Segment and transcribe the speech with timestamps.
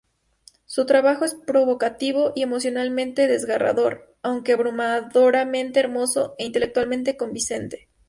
[0.65, 7.87] Su trabajo es provocativo y emocionalmente desgarrador, aunque abrumadoramente hermoso e intelectualmente convincente.